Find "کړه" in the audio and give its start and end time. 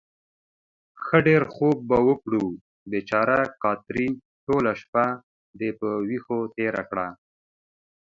6.89-7.07